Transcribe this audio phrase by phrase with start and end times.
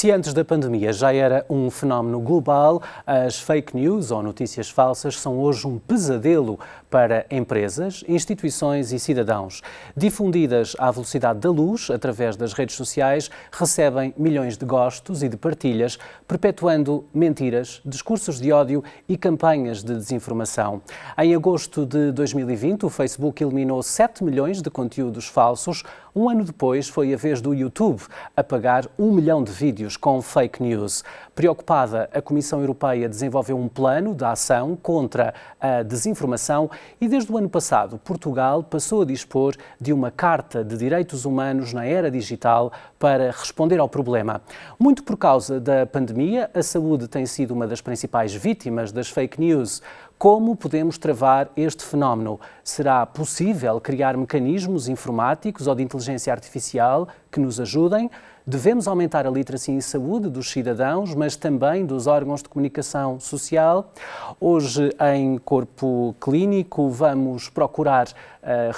[0.00, 5.18] Se antes da pandemia já era um fenómeno global, as fake news ou notícias falsas
[5.20, 6.58] são hoje um pesadelo
[6.88, 9.60] para empresas, instituições e cidadãos.
[9.94, 15.36] Difundidas à velocidade da luz, através das redes sociais, recebem milhões de gostos e de
[15.36, 20.80] partilhas, perpetuando mentiras, discursos de ódio e campanhas de desinformação.
[21.18, 25.84] Em agosto de 2020, o Facebook eliminou 7 milhões de conteúdos falsos.
[26.14, 28.02] Um ano depois, foi a vez do YouTube
[28.36, 31.04] apagar um milhão de vídeos com fake news.
[31.36, 36.68] Preocupada, a Comissão Europeia desenvolveu um plano de ação contra a desinformação
[37.00, 41.72] e, desde o ano passado, Portugal passou a dispor de uma Carta de Direitos Humanos
[41.72, 44.42] na era digital para responder ao problema.
[44.78, 49.40] Muito por causa da pandemia, a saúde tem sido uma das principais vítimas das fake
[49.40, 49.80] news.
[50.20, 52.38] Como podemos travar este fenómeno?
[52.62, 58.10] Será possível criar mecanismos informáticos ou de inteligência artificial que nos ajudem?
[58.46, 63.92] Devemos aumentar a literacia em saúde dos cidadãos, mas também dos órgãos de comunicação social.
[64.38, 68.12] Hoje, em Corpo Clínico, vamos procurar uh,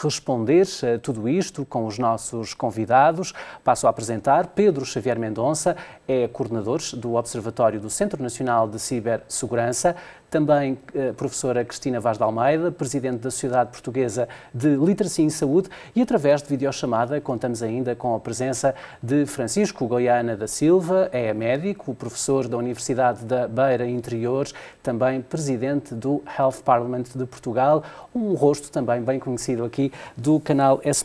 [0.02, 3.32] responder a tudo isto com os nossos convidados.
[3.64, 9.96] Passo a apresentar Pedro Xavier Mendonça, é coordenador do Observatório do Centro Nacional de Cibersegurança,
[10.33, 10.78] também
[11.11, 16.00] a professora Cristina Vaz de Almeida, presidente da Sociedade Portuguesa de Literacia em Saúde, e
[16.00, 21.94] através de videochamada contamos ainda com a presença de Francisco Goiana da Silva, é médico,
[21.94, 24.48] professor da Universidade da Beira Interior,
[24.83, 30.80] também presidente do Health Parliament de Portugal, um rosto também bem conhecido aqui do canal
[30.83, 31.05] S+.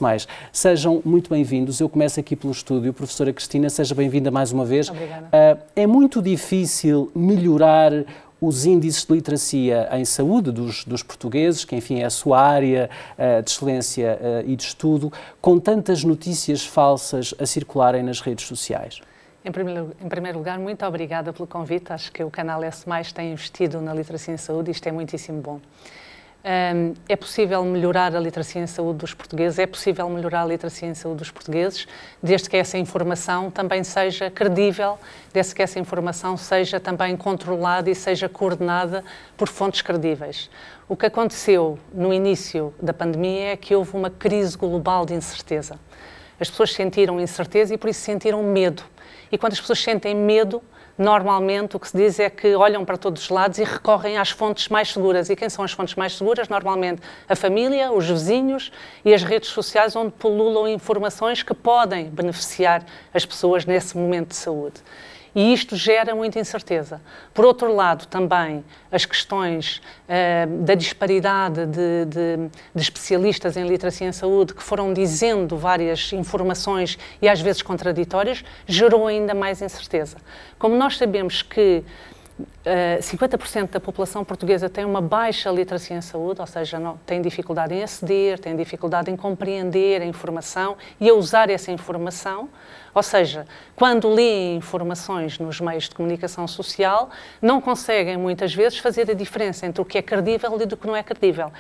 [0.53, 1.81] Sejam muito bem-vindos.
[1.81, 2.94] Eu começo aqui pelo estúdio.
[2.94, 4.89] Professora Cristina, seja bem-vinda mais uma vez.
[4.89, 5.28] Obrigada.
[5.28, 7.91] Uh, é muito difícil melhorar
[8.39, 12.89] os índices de literacia em saúde dos, dos portugueses, que enfim é a sua área
[13.17, 18.45] uh, de excelência uh, e de estudo, com tantas notícias falsas a circularem nas redes
[18.45, 19.01] sociais?
[19.44, 21.94] Em primeiro, em primeiro, lugar, muito obrigada pelo convite.
[21.94, 25.41] Acho que o canal S+, tem investido na literacia em saúde e isto é muitíssimo
[25.41, 25.62] bom.
[26.47, 30.88] Um, é possível melhorar a literacia em saúde dos portugueses, é possível melhorar a literacia
[30.88, 31.85] em saúde dos portugueses,
[32.24, 34.97] desde que essa informação também seja credível,
[35.34, 39.03] desde que essa informação seja também controlada e seja coordenada
[39.36, 40.50] por fontes credíveis.
[40.88, 45.78] O que aconteceu no início da pandemia é que houve uma crise global de incerteza.
[46.40, 48.84] As pessoas sentiram incerteza e por isso sentiram medo.
[49.30, 50.63] E quando as pessoas sentem medo,
[50.97, 54.30] normalmente o que se diz é que olham para todos os lados e recorrem às
[54.30, 55.30] fontes mais seguras.
[55.30, 56.50] E quem são as fontes mais seguras?
[56.50, 58.72] Normalmente a família, os vizinhos
[59.06, 64.36] e as redes sociais, onde pululam informações que podem beneficiar as pessoas nesse momento de
[64.36, 64.81] saúde
[65.35, 67.01] e isto gera muita incerteza.
[67.33, 74.07] Por outro lado, também as questões uh, da disparidade de, de, de, especialistas em literacia
[74.07, 80.17] em saúde que foram dizendo várias informações e às vezes contraditórias, gerou ainda mais incerteza.
[80.57, 81.83] Como nós sabemos que
[82.40, 86.98] uh, eh, 50% da população portuguesa tem uma baixa literacia em saúde, ou seja, não,
[87.06, 92.50] tem dificuldade em aceder, tem dificuldade em compreender a informação e a usar essa informação.
[92.98, 99.12] Ou seja, quando leem informações nos meios de comunicação social, não conseguem muitas vezes fazer
[99.12, 101.52] a diferença entre o que é credível e do que não é credível.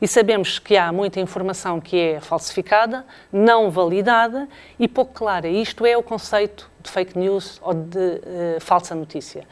[0.00, 4.48] E sabemos que há muita informação que é falsificada, não validada
[4.78, 5.48] e pouco clara.
[5.48, 9.44] Isto é o conceito de fake news ou de uh, falsa notícia.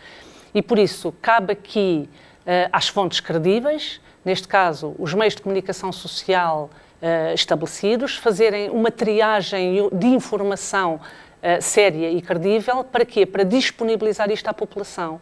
[0.55, 2.09] E por isso cabe aqui
[2.47, 6.71] uh, às fontes credíveis, neste caso os meios de comunicação social
[7.03, 12.85] uh, estabelecidos, fazerem uma triagem de informação uh, séria e credível.
[12.85, 13.27] Para quê?
[13.27, 15.21] Para disponibilizar isto à população.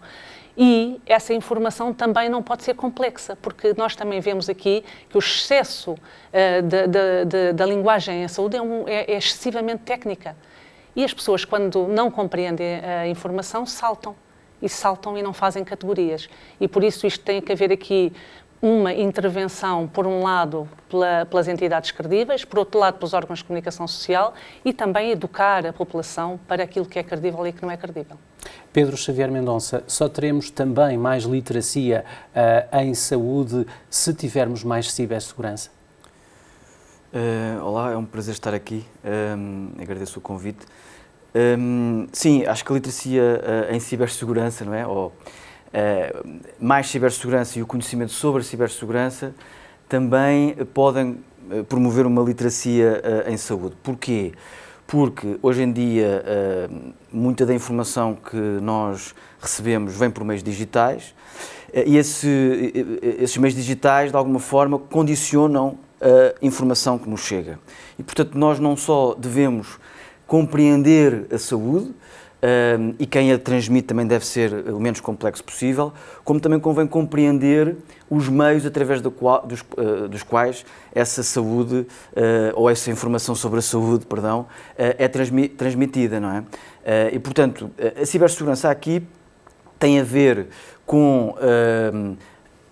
[0.55, 5.19] E essa informação também não pode ser complexa, porque nós também vemos aqui que o
[5.19, 10.37] excesso uh, da, linguagem em saúde é, um, é, é excessivamente técnica.
[10.95, 14.15] E as pessoas, quando não compreendem a informação, saltam
[14.63, 16.29] e saltam e não fazem categorias.
[16.61, 18.13] E por isso isto tem que haver aqui
[18.63, 23.45] uma intervenção, por um lado, pela, pelas entidades credíveis, por outro lado, pelos órgãos de
[23.45, 27.73] comunicação social e também educar a população para aquilo que é credível e que não
[27.73, 28.17] é credível.
[28.73, 32.05] Pedro Xavier Mendonça, só teremos também mais literacia
[32.35, 35.71] uh, em saúde se tivermos mais cibersegurança?
[37.13, 38.87] Uh, olá, é um prazer estar aqui.
[39.05, 40.65] Um, eh, agradeço o convite.
[41.35, 44.87] Um, sim, acho que a literacia uh, em cibersegurança, não é?
[44.87, 49.35] Ou, uh, mais cibersegurança e o conhecimento sobre a cibersegurança
[49.89, 51.19] também podem
[51.51, 53.75] uh, promover uma literacia em saúde.
[53.83, 54.33] Porquê?
[54.87, 56.23] Porque hoje em dia
[57.11, 61.15] muita da informação que nós recebemos vem por meios digitais
[61.73, 62.73] e esse,
[63.19, 67.59] esses meios digitais, de alguma forma, condicionam a informação que nos chega.
[67.99, 69.79] E, portanto, nós não só devemos
[70.33, 75.93] compreender a saúde, uh, e quem a transmite também deve ser o menos complexo possível,
[76.25, 77.77] como também convém compreender
[78.09, 80.65] os meios através do qual, dos, uh, dos, quais
[80.95, 81.87] essa saúde uh,
[82.55, 86.45] ou essa informação sobre a saúde, perdão, é transmi transmitida, não é?
[87.13, 87.71] e portanto,
[88.01, 89.03] a cibersegurança aqui
[89.79, 90.47] tem a ver
[90.87, 91.35] com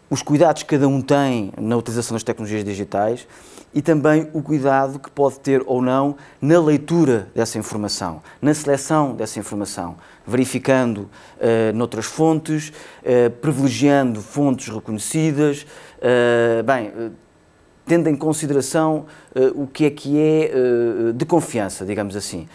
[0.09, 3.27] os cuidados que cada um tem na utilização das tecnologias digitais
[3.73, 9.15] e também o cuidado que pode ter ou não na leitura dessa informação, na seleção
[9.15, 9.97] dessa informação,
[10.27, 11.09] verificando
[11.39, 15.67] uh, noutras fontes, uh, privilegiando fontes reconhecidas,
[15.99, 17.13] uh, bem,
[17.87, 19.07] tendo em consideração
[19.57, 20.53] o que é que é
[21.13, 22.47] de confiança, digamos assim.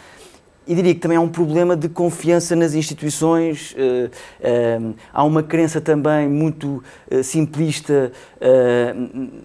[0.67, 4.09] E diria que também há um problema de confiança nas instituições, eh,
[4.41, 4.79] eh,
[5.13, 8.11] há uma crença também muito eh, simplista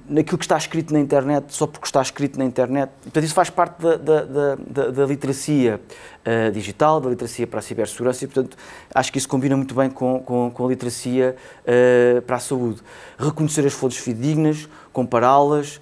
[0.08, 2.90] naquilo que está escrito na internet, só porque está escrito na internet.
[3.02, 5.80] Portanto, isso faz parte da, da, da, da literacia
[6.52, 8.58] digital, da literacia para a cibersegurança e, portanto,
[8.94, 11.34] acho que isso combina muito bem com, com, com a literacia
[12.26, 12.82] para a saúde.
[13.18, 15.80] Reconhecer as fontes fidedignas, compará-las,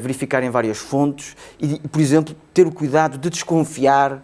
[0.00, 4.22] verificarem várias fontes e, por exemplo, ter o cuidado de desconfiar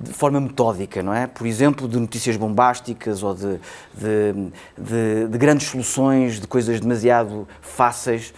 [0.00, 1.26] de forma metódica, não é?
[1.26, 3.58] Por exemplo, de notícias bombásticas ou de,
[3.94, 8.32] de, de, de, grandes soluções, de coisas demasiado fáceis.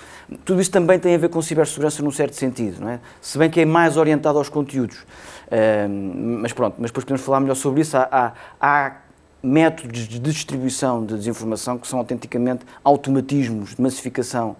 [0.44, 3.00] Tudo isso também tem a ver com cibersegurança num certo sentido, não é?
[3.20, 4.98] Se bem que é mais orientado aos conteúdos.
[4.98, 5.88] Uh,
[6.40, 7.96] mas pronto, mas depois podemos falar melhor sobre isso.
[7.96, 8.96] Há, há, há
[9.42, 14.56] métodos de distribuição de desinformação que são autenticamente automatismos de massificação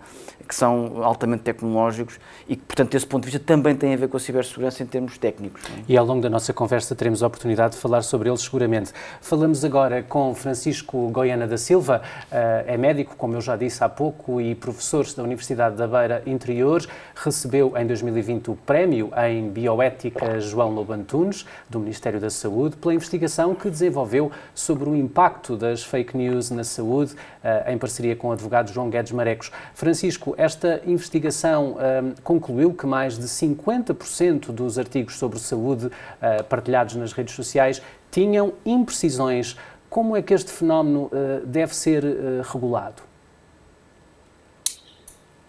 [0.50, 2.18] que são altamente tecnológicos
[2.48, 4.86] e que, portanto, desse ponto de vista também têm a ver com a cibersegurança em
[4.86, 5.62] termos técnicos.
[5.64, 5.82] É?
[5.88, 8.92] E ao longo da nossa conversa teremos a oportunidade de falar sobre eles seguramente.
[9.20, 12.02] Falamos agora com Francisco Goiana da Silva,
[12.32, 16.20] eh, é médico, como eu já disse há pouco, e professor da Universidade da Beira
[16.26, 16.84] Interior.
[17.14, 22.92] Recebeu em 2020 o prémio em Bioética João Lobo Antunes, do Ministério da Saúde, pela
[22.92, 28.28] investigação que desenvolveu sobre o impacto das fake news na saúde, eh, em parceria com
[28.28, 29.50] o advogado João Guedes Marecos.
[29.74, 36.94] Francisco, esta investigação um, concluiu que mais de 50% dos artigos sobre saúde uh, partilhados
[36.96, 39.56] nas redes sociais tinham imprecisões.
[39.88, 42.04] Como é que este fenómeno uh, deve ser
[42.44, 43.09] regulado?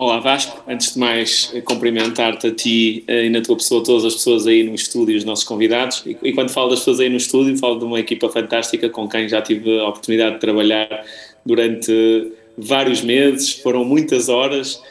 [0.01, 4.47] Olá Vasco, antes de mais cumprimentar-te a ti e na tua pessoa, todas as pessoas
[4.47, 6.03] aí no estúdio, os nossos convidados.
[6.23, 9.29] E, quando falo das pessoas aí no estúdio, falo de uma equipa fantástica com quem
[9.29, 11.05] já tive a oportunidade de trabalhar
[11.45, 14.81] durante vários meses, foram muitas horas,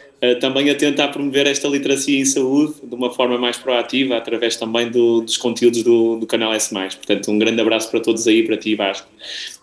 [0.40, 4.90] também a tentar promover esta literacia em saúde de uma forma mais proativa, através também
[4.90, 6.74] do, dos conteúdos do, do canal S.
[6.74, 9.08] Portanto, um grande abraço para todos aí, para ti, Vasco.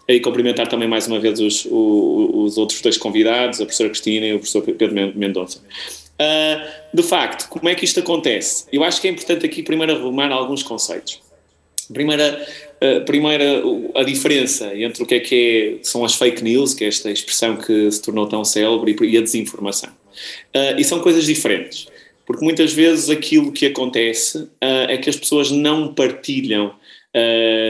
[0.07, 4.25] E cumprimentar também mais uma vez os, os, os outros dois convidados, a professora Cristina
[4.25, 5.59] e o professor Pedro Mendonça.
[6.19, 8.65] Uh, de facto, como é que isto acontece?
[8.71, 11.19] Eu acho que é importante aqui primeiro arrumar alguns conceitos.
[11.93, 12.43] Primeira,
[12.81, 13.61] uh, primeira
[13.95, 17.11] a diferença entre o que é que é, são as fake news, que é esta
[17.11, 19.89] expressão que se tornou tão célebre, e a desinformação.
[20.55, 21.87] Uh, e são coisas diferentes,
[22.25, 26.73] porque muitas vezes aquilo que acontece uh, é que as pessoas não partilham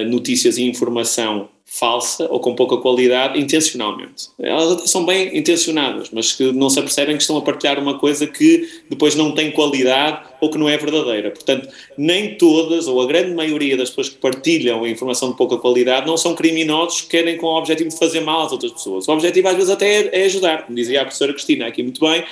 [0.09, 4.29] notícias e informação falsa ou com pouca qualidade intencionalmente.
[4.39, 8.25] Elas são bem intencionadas, mas que não se apercebem que estão a partilhar uma coisa
[8.25, 11.31] que depois não tem qualidade ou que não é verdadeira.
[11.31, 16.07] Portanto, nem todas ou a grande maioria das pessoas que partilham informação de pouca qualidade
[16.07, 19.07] não são criminosos que querem com o objetivo de fazer mal às outras pessoas.
[19.07, 22.01] O objetivo às vezes até é, é ajudar, como dizia a professora Cristina aqui muito
[22.01, 22.23] bem,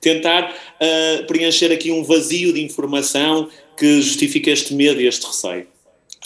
[0.00, 5.71] tentar uh, preencher aqui um vazio de informação que justifica este medo e este receio.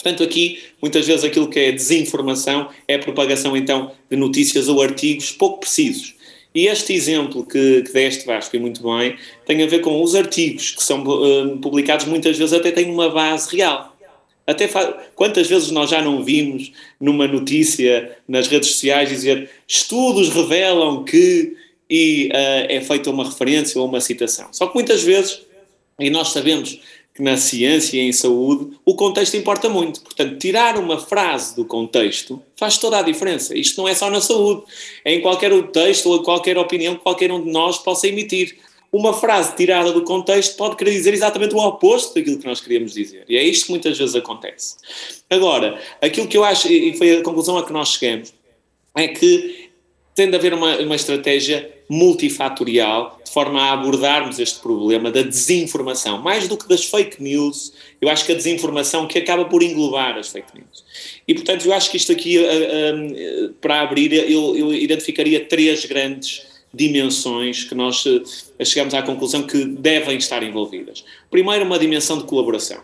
[0.07, 4.81] Portanto, aqui, muitas vezes, aquilo que é desinformação é a propagação, então, de notícias ou
[4.81, 6.15] artigos pouco precisos.
[6.55, 10.15] E este exemplo que, que deste, Vasco, e muito bem, tem a ver com os
[10.15, 13.97] artigos que são uh, publicados, muitas vezes até têm uma base real.
[14.45, 14.69] Até
[15.13, 16.71] quantas vezes nós já não vimos
[17.01, 21.53] numa notícia nas redes sociais dizer estudos revelam que
[21.89, 24.47] e uh, é feita uma referência ou uma citação.
[24.53, 25.41] Só que muitas vezes,
[25.99, 26.79] e nós sabemos
[27.19, 30.01] na ciência e em saúde o contexto importa muito.
[30.01, 33.57] Portanto, tirar uma frase do contexto faz toda a diferença.
[33.57, 34.63] Isto não é só na saúde,
[35.03, 38.57] é em qualquer texto ou qualquer opinião que qualquer um de nós possa emitir.
[38.91, 42.93] Uma frase tirada do contexto pode querer dizer exatamente o oposto daquilo que nós queríamos
[42.93, 43.25] dizer.
[43.27, 44.77] E é isto que muitas vezes acontece.
[45.29, 48.33] Agora, aquilo que eu acho, e foi a conclusão a que nós chegamos,
[48.95, 49.66] é que
[50.17, 56.19] tem de haver uma, uma estratégia multifatorial de forma a abordarmos este problema da desinformação.
[56.19, 57.71] Mais do que das fake news,
[58.01, 60.83] eu acho que a desinformação que acaba por englobar as fake news.
[61.27, 62.35] E, portanto, eu acho que isto aqui,
[63.61, 68.23] para abrir, eu, eu identificaria três grandes dimensões que nós uh,
[68.65, 71.03] chegamos à conclusão que devem estar envolvidas.
[71.29, 72.81] Primeiro, uma dimensão de colaboração.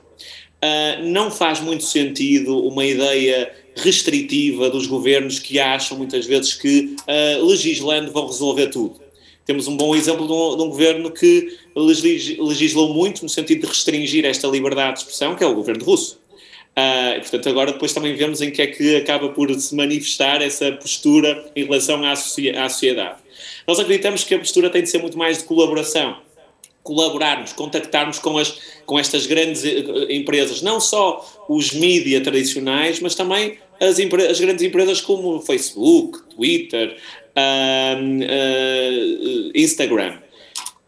[0.63, 6.95] Uh, não faz muito sentido uma ideia restritiva dos governos que acham muitas vezes que
[7.01, 9.01] uh, legislando vão resolver tudo.
[9.45, 13.67] Temos um bom exemplo de um, de um governo que legislou muito no sentido de
[13.67, 16.21] restringir esta liberdade de expressão, que é o governo russo.
[16.77, 20.71] Uh, portanto, agora depois também vemos em que é que acaba por se manifestar essa
[20.71, 23.17] postura em relação à, à sociedade.
[23.67, 26.17] Nós acreditamos que a postura tem de ser muito mais de colaboração.
[26.83, 33.15] Colaborarmos, contactarmos com, as, com estas grandes eh, empresas, não só os mídias tradicionais, mas
[33.15, 33.97] também as,
[34.29, 36.97] as, grandes empresas como Facebook, Twitter,
[37.35, 40.17] uh, uh, Instagram.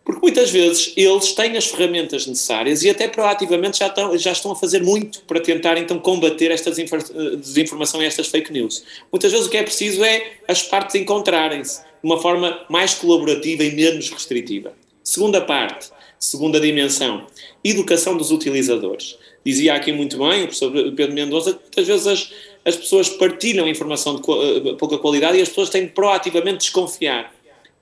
[0.06, 4.52] Porque muitas vezes eles têm as ferramentas necessárias e até proativamente já estão, já estão
[4.52, 8.84] a fazer muito para tentar então combater esta desinformação e estas fake news.
[9.12, 13.64] Muitas vezes o que é preciso é as partes encontrarem-se de uma forma mais colaborativa
[13.64, 14.74] e menos restritiva.
[15.06, 17.28] Segunda parte, segunda dimensão,
[17.64, 19.16] educação dos utilizadores.
[19.46, 22.32] Dizia aqui muito bem o professor Pedro Mendonça que muitas vezes as,
[22.66, 27.32] as pessoas partilham informação de eh, pouca qualidade e as pessoas têm de proativamente desconfiar.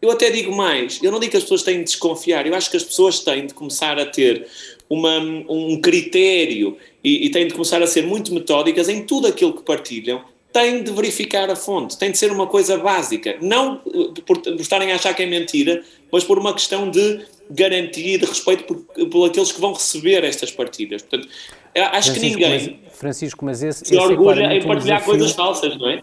[0.01, 2.69] Eu até digo mais, eu não digo que as pessoas têm de desconfiar, eu acho
[2.69, 4.45] que as pessoas têm de começar a ter
[4.89, 9.53] uma, um critério e, e têm de começar a ser muito metódicas em tudo aquilo
[9.53, 10.21] que partilham,
[10.53, 13.77] têm de verificar a fonte, tem de ser uma coisa básica, não
[14.25, 18.17] por, por estarem a achar que é mentira, mas por uma questão de garantia e
[18.19, 18.77] de respeito por,
[19.09, 21.01] por aqueles que vão receber estas partilhas.
[21.01, 21.27] Portanto,
[21.75, 25.01] acho Francisco, que ninguém mas, Francisco, mas esse, se esse é orgulha é em partilhar
[25.01, 26.01] um coisas falsas, não é?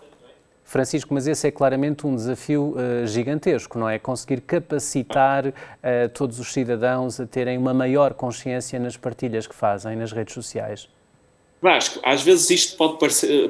[0.65, 3.99] Francisco, mas esse é claramente um desafio uh, gigantesco, não é?
[3.99, 5.53] Conseguir capacitar uh,
[6.15, 10.89] todos os cidadãos a terem uma maior consciência nas partilhas que fazem nas redes sociais.
[11.63, 12.97] Vasco, às vezes isto pode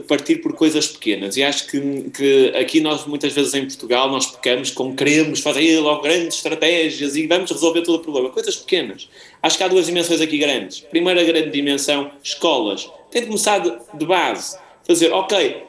[0.08, 4.26] partir por coisas pequenas e acho que, que, aqui nós muitas vezes em Portugal nós
[4.26, 8.30] pecamos com queremos fazer logo grandes estratégias e vamos resolver todo o problema.
[8.30, 9.08] Coisas pequenas.
[9.40, 10.80] Acho que há duas dimensões aqui grandes.
[10.80, 12.90] Primeira grande dimensão, escolas.
[13.12, 14.58] Tem de começar de, de base.
[14.84, 15.68] Fazer, ok,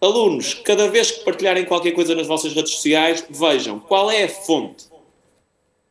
[0.00, 4.28] Alunos, cada vez que partilharem qualquer coisa nas vossas redes sociais, vejam qual é a
[4.28, 4.84] fonte.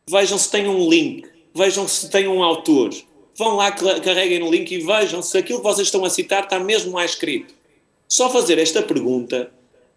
[0.08, 1.28] Vejam se tem um link.
[1.56, 2.92] Vejam se tem um autor.
[3.38, 6.60] Vão lá, carreguem no link e vejam se aquilo que vocês estão a citar está
[6.60, 7.54] mesmo lá escrito.
[8.08, 9.52] Só fazer esta pergunta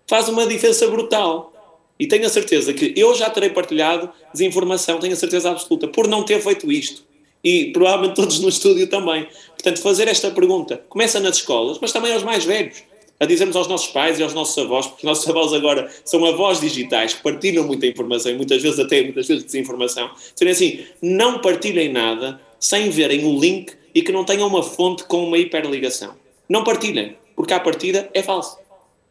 [0.07, 1.55] faz uma diferença brutal.
[2.01, 6.07] E tenho a certeza que eu já terei partilhado desinformação, tenho a certeza absoluta, por
[6.07, 7.03] não ter feito isto.
[7.43, 9.27] E provavelmente todos no estúdio também.
[9.49, 12.83] Portanto, fazer esta pergunta começa nas escolas, mas também aos mais velhos
[13.21, 16.25] a dizermos aos nossos pais e aos nossos avós, porque os nossos avós agora são
[16.25, 20.85] avós digitais que partilham muita informação e muitas vezes até muitas vezes desinformação, serem assim,
[21.03, 25.39] não partilhem nada sem verem o link e que não tenham uma fonte com uma
[25.39, 26.15] hiperligação.
[26.49, 28.59] Não partilhem, porque à partida é falso.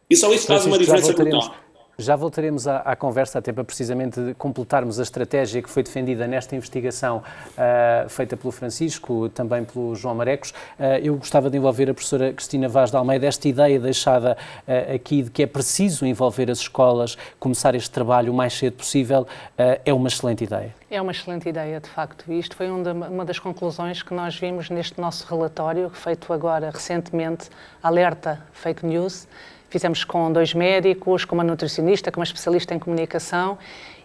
[0.09, 1.55] E só isso faz uma diferença brutal.
[1.99, 6.55] Já voltaremos à, à, conversa, até para precisamente completarmos a estratégia que foi defendida nesta
[6.55, 10.51] investigação uh, feita pelo Francisco, também pelo João Marecos.
[10.51, 13.25] Uh, eu gostava de envolver a professora Cristina Vaz de Almeida.
[13.25, 14.37] Esta ideia deixada
[14.67, 18.73] uh, aqui de que é preciso envolver as escolas, começar este trabalho o mais cedo
[18.73, 19.25] possível,
[19.57, 20.75] é uma excelente ideia.
[20.91, 22.31] É uma excelente ideia, de facto.
[22.31, 27.49] Isto foi uma das conclusões que nós vimos neste nosso relatório, feito agora recentemente,
[27.81, 29.27] Alerta Fake News
[29.69, 33.57] Fizemos com dois médicos, com uma nutricionista, com uma especialista em comunicação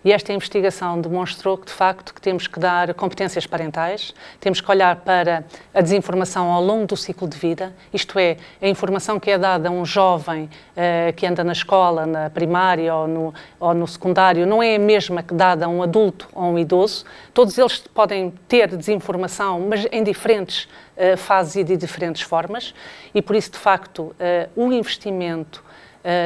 [0.04, 4.71] e esta investigação demonstrou que, de facto, que temos que dar competências parentais, temos que
[4.71, 9.30] olhar para a desinformação ao longo do ciclo de vida, isto é, a informação que
[9.30, 13.75] é dada a um jovem uh, que anda na escola, na primária ou no, ou
[13.75, 17.04] no secundário, não é a mesma que dada a um adulto ou a um idoso.
[17.32, 20.64] Todos eles podem ter desinformação, mas em diferentes
[20.97, 22.75] uh, fases e de diferentes formas,
[23.14, 24.14] e por isso, de facto, uh,
[24.56, 25.62] o investimento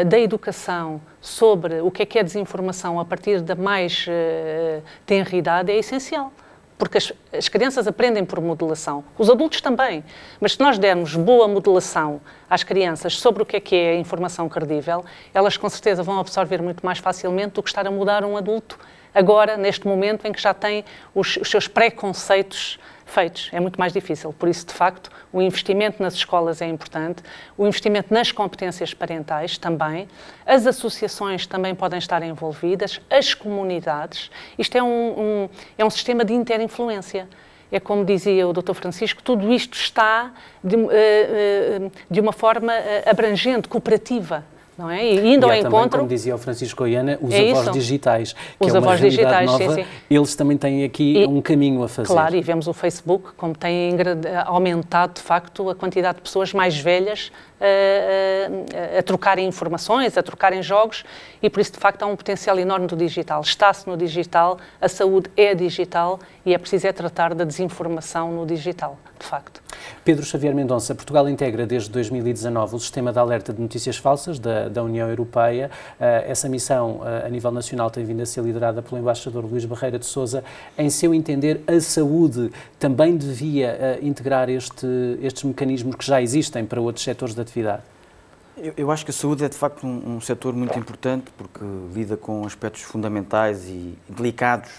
[0.06, 5.36] da educação sobre o que é que é desinformação a partir da mais uh, tenra
[5.36, 6.32] idade é essencial.
[6.78, 10.04] Porque as, as, crianças aprendem por modelação, os adultos também.
[10.40, 14.48] Mas se nós dermos boa modelação às crianças sobre o que é que é informação
[14.48, 18.36] credível, elas com certeza vão absorver muito mais facilmente do que estar a mudar um
[18.36, 18.78] adulto
[19.14, 23.48] agora, neste momento em que já tem os, os seus preconceitos feitos.
[23.52, 24.32] É muito mais difícil.
[24.32, 27.22] Por isso, de facto, o investimento nas escolas é importante,
[27.56, 30.08] o investimento nas competências parentais também,
[30.44, 34.30] as associações também podem estar envolvidas, as comunidades.
[34.58, 35.48] Isto é um, um
[35.78, 37.28] é um sistema de interinfluência.
[37.70, 38.74] É como dizia o Dr.
[38.74, 40.32] Francisco, tudo isto está
[40.62, 44.44] de, eh, eh, de uma forma eh, abrangente, cooperativa
[44.76, 45.04] não é?
[45.04, 45.98] E indo e ao também, encontro.
[45.98, 47.72] como dizia o Francisco Goiana, os é avós isso.
[47.72, 49.88] digitais, que os é uma avós digitais, nova, sim, sim.
[50.10, 52.08] eles também têm aqui E, um caminho a fazer.
[52.08, 53.96] Claro, e vemos o Facebook como tem
[54.44, 61.04] aumentado, de facto, a quantidade de pessoas mais velhas a, trocarem informações, a trocarem jogos,
[61.42, 63.40] e por isso, de facto, há um potencial enorme do digital.
[63.40, 68.46] Está-se no digital, a saúde é digital e é preciso é tratar da desinformação no
[68.46, 69.62] digital, de facto.
[70.04, 74.68] Pedro Xavier Mendonça, Portugal integra desde 2019 o sistema de alerta de notícias falsas da,
[74.68, 75.70] da União Europeia.
[75.98, 79.64] Uh, essa missão, uh, a nível nacional, tem vindo a ser liderada pelo embaixador Luís
[79.64, 80.44] Barreira de Souza.
[80.78, 84.86] Em seu entender, a saúde também devia uh, integrar este,
[85.20, 87.82] estes mecanismos que já existem para outros setores de atividade?
[88.56, 91.62] Eu, eu acho que a saúde é de facto um, um setor muito importante porque
[91.94, 94.70] lida com aspectos fundamentais e delicados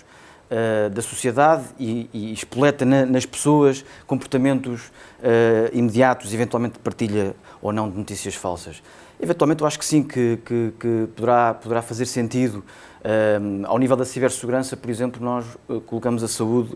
[0.50, 4.88] uh, da sociedade e, e espoleta na, nas pessoas comportamentos
[5.20, 8.82] uh, imediatos, eventualmente de partilha ou não de notícias falsas.
[9.20, 12.64] Eventualmente, eu acho que sim, que, que, que poderá, poderá fazer sentido.
[13.00, 15.46] Uh, ao nível da cibersegurança, por exemplo, nós
[15.86, 16.76] colocamos a saúde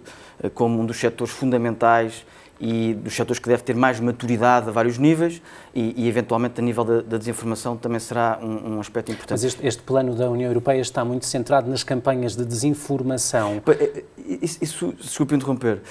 [0.54, 2.26] como um dos setores fundamentais
[2.62, 5.42] e dos setores que deve ter mais maturidade a vários níveis
[5.74, 9.32] e, e eventualmente, a nível da, da, desinformação, também será um, um aspecto importante.
[9.32, 13.62] Mas este, este, plano da União Europeia está muito centrado nas campanhas de desinformação.
[14.42, 15.82] Isso, isso desculpe interromper,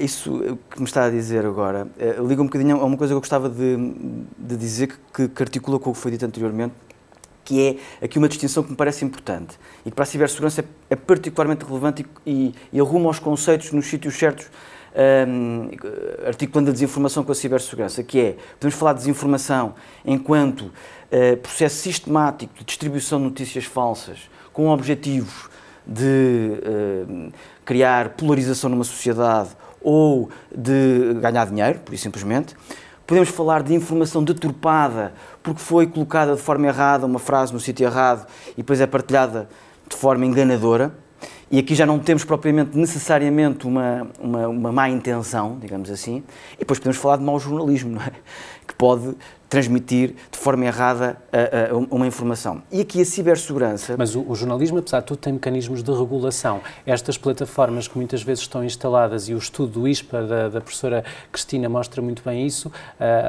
[0.00, 1.86] isso que me está a dizer agora
[2.26, 3.76] liga um bocadinho a uma coisa que eu gostava de,
[4.36, 6.74] de dizer que, que articula com o que foi dito anteriormente,
[7.44, 10.64] que é aqui uma distinção que me parece importante e que para a cibersegurança é,
[10.90, 14.50] é particularmente relevante e, e, e arruma os conceitos nos sítios certos
[14.96, 15.70] um,
[16.26, 19.74] articulando a desinformação com a cibersegurança, que é, podemos falar de desinformação
[20.04, 25.50] enquanto uh, processo sistemático de distribuição de notícias falsas com objetivos
[25.86, 27.32] de uh,
[27.64, 29.50] criar polarização numa sociedade
[29.80, 32.56] ou de ganhar dinheiro, por simplesmente.
[33.06, 35.12] Podemos falar de informação deturpada
[35.42, 39.48] porque foi colocada de forma errada, uma frase no sítio errado e depois é partilhada
[39.88, 40.92] de forma enganadora.
[41.50, 46.24] E aqui já não temos propriamente necessariamente uma, uma, uma má intenção, digamos assim.
[46.54, 48.10] E depois podemos falar de mau jornalismo, não é?
[48.66, 49.14] que pode
[49.48, 52.62] transmitir de forma errada a, a, uma informação.
[52.70, 53.94] E aqui a cibersegurança.
[53.96, 56.60] Mas o, o, jornalismo, apesar de tudo, tem mecanismos de regulação.
[56.84, 61.04] Estas plataformas que muitas vezes estão instaladas, e o estudo do ISPA da, da professora
[61.30, 62.72] Cristina mostra muito bem isso, uh,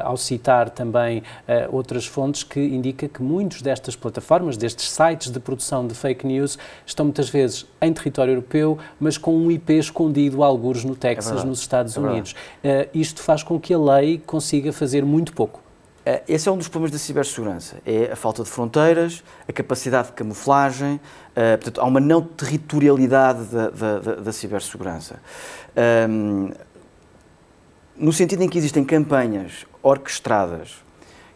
[0.04, 5.38] ao citar também uh, outras fontes, que indica que muitos destas plataformas, destes sites de
[5.38, 10.42] produção de fake news, estão muitas vezes em território europeu, mas com um IP escondido,
[10.42, 12.32] algures no Texas, é nos Estados é Unidos.
[12.32, 15.67] Uh, isto faz com que a lei consiga fazer muito pouco.
[16.26, 17.76] Esse é um dos problemas da cibersegurança.
[17.84, 23.44] É a falta de fronteiras, a capacidade de camuflagem, uh, portanto, há uma não territorialidade
[23.44, 25.20] da, da, da, cibersegurança.
[26.08, 26.50] Um,
[27.94, 30.76] no sentido em que existem campanhas orquestradas,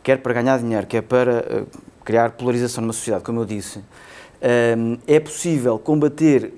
[0.02, 3.80] quer para ganhar dinheiro, quer para uh, criar polarização numa sociedade, como eu disse,
[4.78, 6.52] um, é possível combater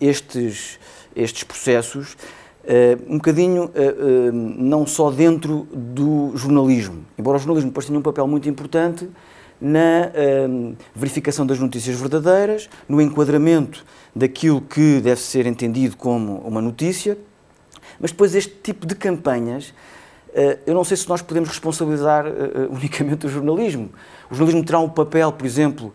[0.00, 0.78] estes,
[1.16, 2.16] estes processos
[3.08, 8.02] um bocadinho uh, uh, não só dentro do jornalismo, embora o jornalismo depois tenha um
[8.02, 9.08] papel muito importante
[9.60, 10.10] na
[10.94, 17.16] verificação das notícias verdadeiras, no enquadramento daquilo que deve ser entendido como uma notícia,
[17.98, 19.72] mas depois este tipo de campanhas,
[20.66, 22.26] eu não sei se nós podemos responsabilizar
[22.70, 23.90] unicamente o jornalismo.
[24.30, 25.92] O jornalismo terá um papel, por exemplo,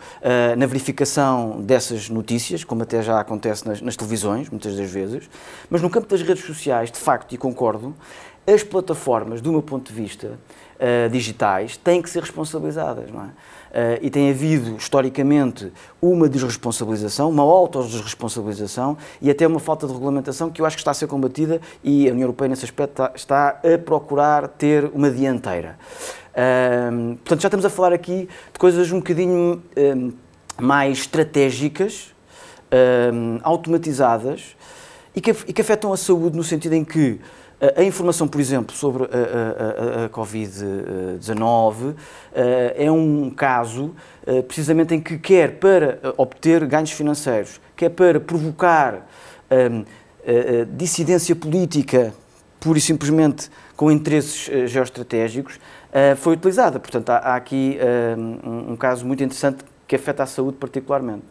[0.58, 5.30] na verificação dessas notícias, como até já acontece nas, nas, televisões, muitas das vezes,
[5.70, 7.94] mas no campo das redes sociais, de facto, e concordo,
[8.48, 10.40] as plataformas, do meu ponto de vista,
[11.12, 13.30] digitais, têm que ser responsabilizadas, não é?
[13.70, 20.50] Uh, e tem havido, historicamente, uma desresponsabilização, uma autorresponsabilização e até uma falta de regulamentação
[20.50, 23.12] que eu acho que está a ser combatida e a União Europeia, nesse aspecto, está,
[23.16, 25.78] está a procurar ter uma dianteira.
[26.40, 30.14] Um, portanto, já estamos a falar aqui de coisas um bocadinho um,
[30.60, 32.14] mais estratégicas,
[33.14, 34.56] um, automatizadas
[35.16, 37.20] e que, e que, afetam a saúde no sentido em que
[37.76, 41.96] a, informação, por exemplo, sobre a, a, a Covid-19
[42.76, 43.94] é um caso
[44.48, 49.06] precisamente em que quer para obter ganhos financeiros, quer para provocar
[50.76, 52.14] dissidência política,
[52.60, 56.82] pura e simplesmente com interesses geoestratégicos, uh, foi utilizada.
[56.82, 61.24] Portanto, há, aqui uh, um, um, caso muito interessante que afeta a saúde particularmente.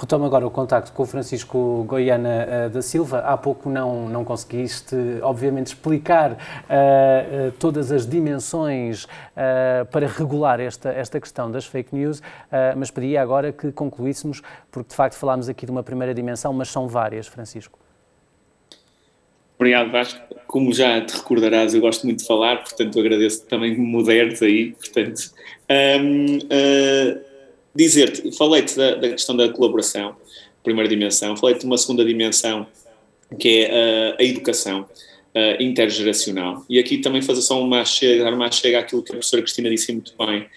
[0.00, 3.18] Retomo agora o contacto com o Francisco Goiana uh, da Silva.
[3.18, 10.88] Há pouco não, não conseguiste, obviamente, explicar uh, todas as dimensões uh, para regular esta,
[10.88, 12.22] esta questão das fake news,
[12.76, 16.68] mas pedia agora que concluíssemos, porque de facto falámos aqui de uma primeira dimensão, mas
[16.68, 17.78] são várias, Francisco.
[19.56, 20.18] Obrigado, Vasco.
[20.46, 24.72] Como já te recordarás, eu gosto muito de falar, portanto agradeço também moderes aí.
[24.72, 25.30] Portanto,
[25.70, 27.29] um, uh,
[27.74, 30.16] dizer-te, falei-te da, da, questão da colaboração,
[30.62, 32.66] primeira dimensão, falei-te de uma segunda dimensão,
[33.38, 34.86] que é uh, a educação
[35.60, 36.64] intergeracional.
[36.68, 39.70] E aqui também fazer só uma chega, dar uma chega àquilo que a professora Cristina
[39.70, 40.48] disse muito bem,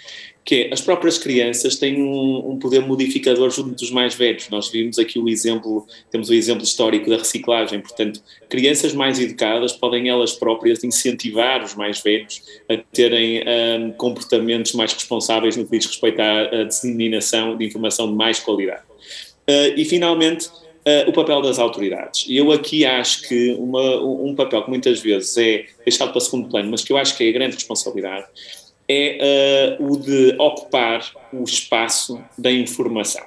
[0.46, 4.50] que é, as próprias crianças têm um, um, poder modificador junto dos mais velhos.
[4.50, 9.72] Nós vimos aqui o exemplo, temos o exemplo histórico da reciclagem, portanto, crianças mais educadas
[9.72, 15.78] podem elas próprias incentivar os mais velhos a terem um, comportamentos mais responsáveis no que
[15.78, 18.84] diz respeito à, disseminação de informação de mais qualidade.
[19.50, 22.26] Uh, e, finalmente, uh, o papel das autoridades.
[22.28, 26.50] E eu aqui acho que uma, um papel que muitas vezes é deixado para segundo
[26.50, 28.26] plano, mas que eu acho que é a grande responsabilidade,
[28.88, 33.24] é uh, o de ocupar o espaço da informação.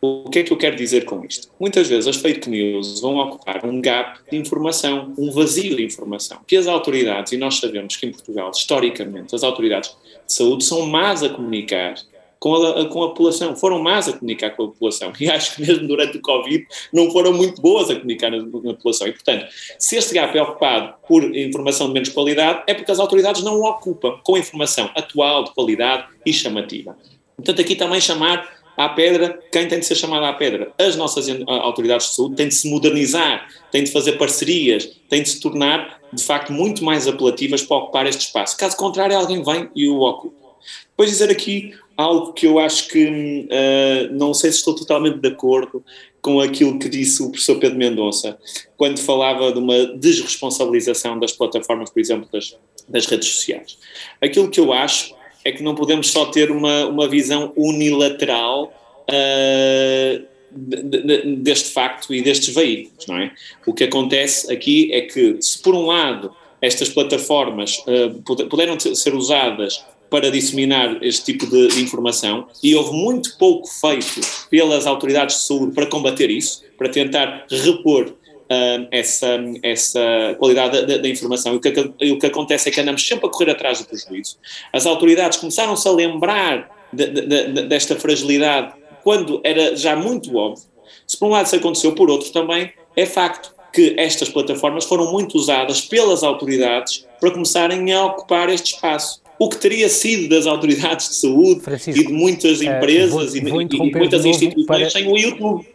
[0.00, 1.48] O que é que eu quero dizer com isto?
[1.58, 6.38] Muitas vezes as fake news vão ocupar um gap de informação, um vazio de informação,
[6.46, 9.90] que as autoridades, e nós sabemos que em Portugal, historicamente, as autoridades
[10.24, 11.96] de saúde são más a comunicar
[12.38, 15.62] com a, com a população, foram más a comunicar com a população e acho que
[15.62, 19.46] mesmo durante o Covid não foram muito boas a comunicar na, na população e portanto,
[19.78, 23.60] se este gap é ocupado por informação de menos qualidade é porque as autoridades não
[23.60, 26.96] o ocupam com informação atual, de qualidade e chamativa.
[27.36, 30.72] Portanto, aqui também chamar à pedra quem tem de ser chamado à pedra.
[30.78, 35.28] As nossas autoridades de saúde têm de se modernizar, têm de fazer parcerias, têm de
[35.28, 38.56] se tornar, de facto, muito mais apelativas para ocupar este espaço.
[38.56, 40.48] Caso contrário, alguém vem e o ocupa.
[40.90, 45.28] Depois dizer aqui algo que eu acho que uh, não sei se estou totalmente de
[45.28, 45.84] acordo
[46.22, 48.38] com aquilo que disse o professor Pedro Mendonça,
[48.76, 52.56] quando falava de uma desresponsabilização das plataformas, por exemplo, das,
[52.88, 53.76] das redes sociais.
[54.22, 55.12] Aquilo que eu acho
[55.44, 58.72] é que não podemos só ter uma, uma visão unilateral
[59.10, 63.32] uh, de, de, deste facto e destes veículos, não é?
[63.66, 66.32] O que acontece aqui é que, se por um lado
[66.62, 72.92] estas plataformas uh, puderam ser usadas para disseminar este tipo de, de, informação e houve
[72.92, 79.38] muito pouco feito pelas autoridades de saúde para combater isso, para tentar repor uh, essa,
[79.62, 81.54] essa qualidade da, da informação.
[81.54, 84.36] E o, que, o que acontece é que andamos sempre a correr atrás do prejuízo.
[84.72, 90.64] As autoridades começaram-se a lembrar de, de, desta fragilidade quando era já muito óbvio.
[91.06, 95.12] Se por um lado isso aconteceu, por outro também é facto que estas plataformas foram
[95.12, 100.46] muito usadas pelas autoridades para começarem a ocupar este espaço o que teria sido das
[100.46, 104.24] autoridades de saúde Francisco, e de muitas eh, empresas uh, vou, vou e, e, muitas
[104.24, 105.66] instituições para, sem o YouTube.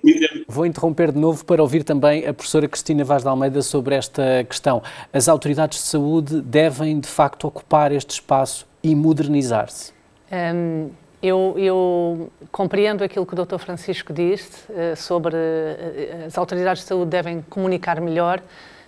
[0.48, 4.46] Vou interromper de novo para ouvir também a professora Cristina Vaz de Almeida sobre esta
[4.50, 4.84] questão.
[5.14, 9.94] As autoridades de saúde devem, de facto, ocupar este espaço e modernizar-se?
[10.32, 10.90] Um,
[11.22, 13.58] eu, eu, compreendo aquilo que o Dr.
[13.58, 18.42] Francisco disse uh, sobre uh, as autoridades de saúde devem comunicar melhor,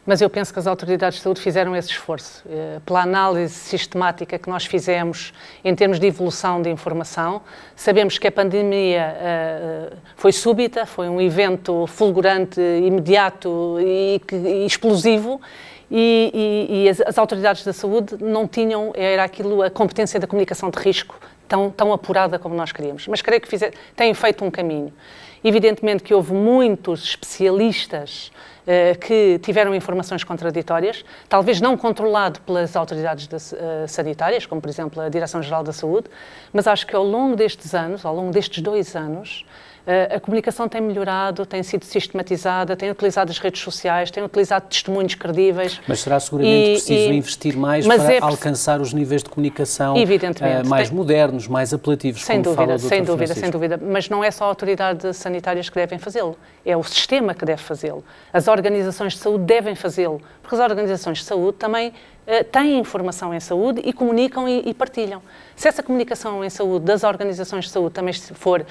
[0.06, 2.44] mas eu penso que as autoridades de saúde fizeram esse esforço.
[2.48, 7.42] Eh, pela análise sistemática que nós fizemos em termos de evolução de informação,
[7.76, 14.22] sabemos que a pandemia eh, foi súbita, foi um evento fulgurante, imediato e,
[14.66, 15.42] explosivo.
[15.90, 20.26] E, e, e as, as, autoridades da saúde não tinham, era aquilo, a competência da
[20.26, 21.16] comunicação de risco
[21.48, 23.08] tão, tão apurada como nós queríamos.
[23.08, 24.92] Mas creio que fizer, têm feito um caminho.
[25.48, 28.32] Evidentemente que houve muitos especialistas
[28.66, 34.72] uh, que tiveram informações contraditórias, talvez não controlado pelas autoridades de, uh, sanitárias, como por
[34.72, 36.08] exemplo a Direção-Geral da Saúde,
[36.52, 40.68] mas acho que ao longo destes anos, ao longo destes dois anos, eh, a comunicação
[40.68, 45.80] tem melhorado, tem sido sistematizada, tem utilizado as redes sociais, tem utilizado testemunhos credíveis.
[45.88, 49.96] Mas será seguramente e, preciso e, investir mais para é alcançar os níveis de comunicação
[49.96, 53.40] uh, mais tem, modernos, mais apelativos, sem dúvida, Sem dúvida, Francisco.
[53.40, 53.80] sem dúvida.
[53.82, 58.04] Mas não é só autoridades sanitárias que devem fazê-lo, é o sistema que deve fazê-lo.
[58.34, 63.34] As organizações de saúde devem fazê-lo, porque as organizações de saúde também uh, têm informação
[63.34, 65.22] em saúde e comunicam e, e partilham.
[65.56, 68.66] Se essa comunicação em saúde das organizações de saúde também for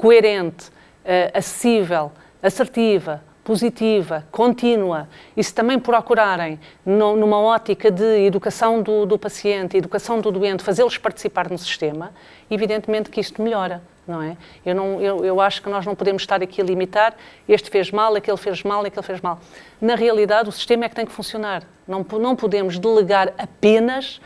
[0.00, 2.10] coerente, uh, acessível,
[2.42, 9.76] assertiva, positiva, contínua, e se também procurarem, no, numa ótica de educação do, do paciente,
[9.76, 12.14] educação do doente, fazê-los participar no sistema,
[12.50, 13.82] evidentemente que isto melhora.
[14.08, 14.38] Não é?
[14.64, 17.14] eu, não, eu, eu acho que nós não podemos estar aqui a limitar
[17.46, 19.38] este fez mal, aquele fez mal, aquele fez mal.
[19.78, 21.62] Na realidade, o sistema é que tem que funcionar.
[21.86, 24.18] Não, não podemos delegar apenas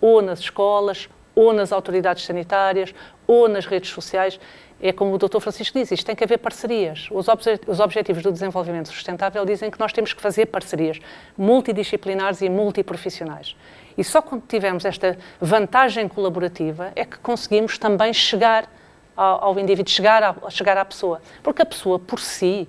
[0.00, 2.92] ou nas escolas, ou nas autoridades sanitárias,
[3.26, 4.38] ou nas redes sociais
[4.82, 5.38] é como o Dr.
[5.38, 7.08] Francisco diz, isto tem que haver parcerias.
[7.12, 10.98] Os, obje os Objetivos do Desenvolvimento Sustentável dizem que nós temos que fazer parcerias
[11.38, 13.56] multidisciplinares e multiprofissionais.
[13.96, 18.68] E só quando tivermos esta vantagem colaborativa é que conseguimos também chegar
[19.16, 21.22] ao, ao indivíduo, chegar à, chegar à pessoa.
[21.42, 22.68] Porque a pessoa, por si,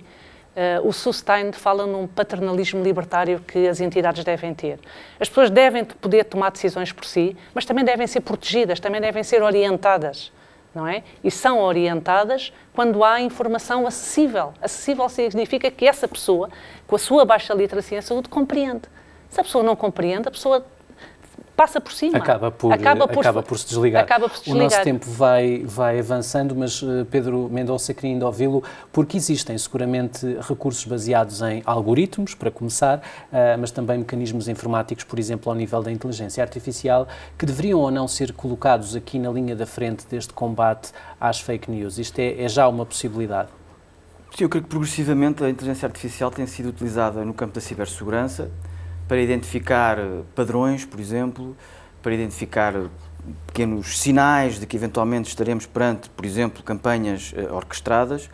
[0.54, 4.78] Uh, o Sustain fala num paternalismo libertário que as entidades devem ter.
[5.18, 9.24] As pessoas devem poder tomar decisões por si, mas também devem ser protegidas, também devem
[9.24, 10.30] ser orientadas,
[10.74, 11.02] não é?
[11.22, 14.52] E são orientadas quando há informação acessível.
[14.60, 16.50] Acessível significa que essa pessoa,
[16.86, 18.82] com a sua baixa literacia em saúde, compreende.
[19.30, 20.64] Se a pessoa não compreende, a pessoa
[21.56, 22.18] passa por cima.
[22.18, 24.02] Acaba por, acaba por, acaba por se desligar.
[24.02, 24.66] Acaba por se desligar.
[24.66, 28.62] O nosso tempo vai, vai avançando, mas uh, Pedro Mendonça queria ainda ouvi-lo,
[28.92, 35.18] porque existem seguramente recursos baseados em algoritmos, para começar, uh, mas também mecanismos informáticos, por
[35.18, 37.06] exemplo, ao nível da inteligência artificial,
[37.38, 41.70] que deveriam ou não ser colocados aqui na linha da frente deste combate às fake
[41.70, 41.98] news.
[41.98, 43.48] Isto é, é já uma possibilidade?
[44.36, 48.50] Sim, eu creio que progressivamente a inteligência artificial tem sido utilizada no campo da cibersegurança,
[49.08, 51.56] para identificar eh, padrões, por exemplo,
[52.02, 52.86] para identificar eh,
[53.46, 58.28] pequenos sinais de que eventualmente estaremos perante, por exemplo, campanhas uh, orquestradas.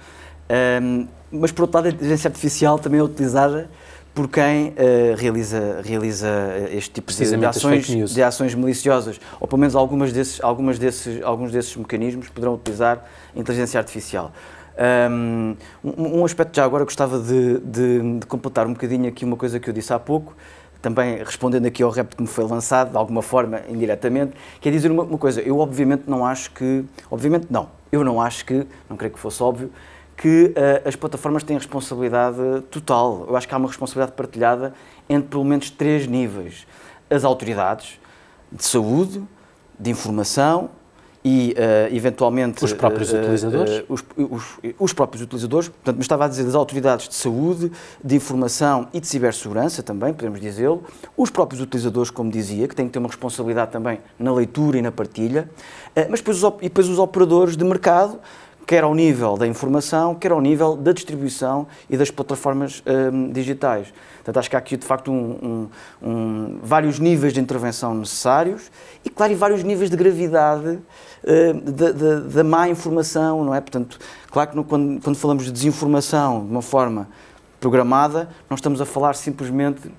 [0.83, 3.70] Um, mas, por outro lado, a inteligência artificial também é utilizada
[4.12, 4.74] por quem uh,
[5.16, 6.28] realiza, realiza
[6.72, 11.22] este tipo de, de, ações, de ações maliciosas, ou pelo menos algumas desses, algumas desses,
[11.22, 13.04] alguns desses mecanismos poderão utilizar
[13.35, 14.33] a inteligência artificial.
[15.11, 19.61] Um, um aspecto já agora gostava de, de, de completar um bocadinho aqui uma coisa
[19.61, 20.35] que eu disse há pouco,
[20.81, 24.90] também respondendo aqui ao repto que me foi lançado, de alguma forma, indiretamente, quer dizer
[24.90, 28.97] uma, uma, coisa, eu obviamente não acho que, obviamente não, eu não acho que, não
[28.97, 29.71] creio que fosse óbvio,
[30.16, 32.37] que uh, as plataformas têm responsabilidade
[32.71, 33.25] total.
[33.27, 34.75] Eu acho que há uma responsabilidade partilhada
[35.09, 36.66] entre pelo menos três níveis.
[37.09, 37.99] As autoridades
[38.53, 39.23] de saúde,
[39.79, 40.71] de informação
[41.24, 43.80] e uh, eventualmente os próprios uh, utilizadores?
[43.80, 44.44] uh, os, os,
[44.78, 45.68] os, próprios utilizadores.
[45.68, 47.70] Portanto me estava a dizer das autoridades de saúde
[48.02, 50.83] de informação e de cibersegurança também podemos dizê-lo.
[51.16, 54.83] Os próprios utilizadores como dizia que têm que ter uma responsabilidade também na leitura e
[54.83, 55.50] na partilha.
[56.09, 58.18] Mas depois os, e depois os operadores de mercado
[58.70, 63.92] quer ao nível da informação, quer ao nível da distribuição e das plataformas um, digitais.
[64.18, 65.68] Portanto, acho que há aqui, de facto, um,
[66.00, 68.70] um, vários níveis de intervenção necessários
[69.04, 70.78] e, claro, e vários níveis de gravidade
[71.24, 73.61] uh, da, má informação, não é?
[73.61, 73.98] Portanto,
[74.30, 77.09] claro que no, quando, quando falamos de desinformação de uma forma
[77.59, 79.90] programada, não estamos a falar simplesmente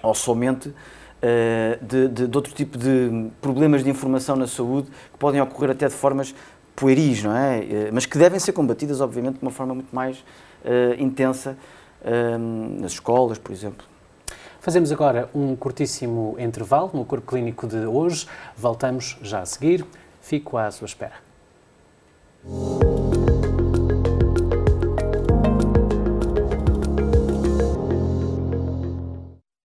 [0.00, 5.18] ou somente uh, de, de, de outro tipo de problemas de informação na saúde que
[5.18, 6.32] podem ocorrer até de formas
[6.74, 7.58] pueris, não é?
[7.58, 11.56] Eh, mas que devem ser combatidas, obviamente, de uma forma muito mais uh, intensa
[12.02, 13.86] uh, nas escolas, por exemplo.
[14.60, 18.28] Fazemos agora um curtíssimo intervalo no Corpo Clínico de hoje.
[18.56, 19.84] Voltamos já a seguir.
[20.20, 21.14] Fico à sua espera.